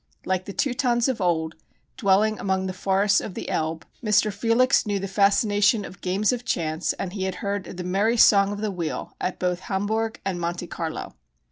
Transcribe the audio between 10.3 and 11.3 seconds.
Monte Carlo.